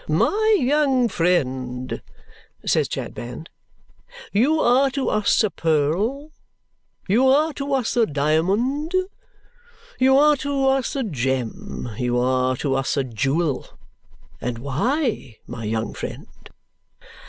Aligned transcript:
"My 0.09 0.55
young 0.59 1.09
friend," 1.09 2.01
says 2.65 2.87
Chadband, 2.87 3.51
"you 4.31 4.59
are 4.59 4.89
to 4.89 5.09
us 5.09 5.43
a 5.43 5.51
pearl, 5.51 6.31
you 7.07 7.27
are 7.27 7.53
to 7.53 7.71
us 7.75 7.95
a 7.95 8.07
diamond, 8.07 8.95
you 9.99 10.17
are 10.17 10.37
to 10.37 10.65
us 10.65 10.95
a 10.95 11.03
gem, 11.03 11.87
you 11.99 12.17
are 12.17 12.57
to 12.57 12.73
us 12.73 12.97
a 12.97 13.03
jewel. 13.03 13.67
And 14.41 14.57
why, 14.57 15.37
my 15.45 15.65
young 15.65 15.93
friend?" 15.93 16.25